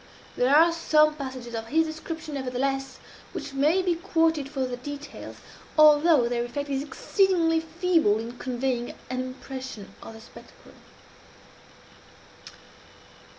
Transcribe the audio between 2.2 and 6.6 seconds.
nevertheless, which may be quoted for their details, although their